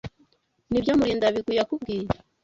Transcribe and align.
Nibyo 0.69 0.91
Murindabigwi 0.97 1.53
yakubwiye? 1.59 2.05